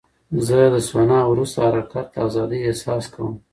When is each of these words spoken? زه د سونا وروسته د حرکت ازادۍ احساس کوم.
زه 0.47 0.59
د 0.73 0.75
سونا 0.89 1.19
وروسته 1.31 1.59
د 1.61 1.65
حرکت 1.73 2.07
ازادۍ 2.25 2.59
احساس 2.65 3.03
کوم. 3.13 3.33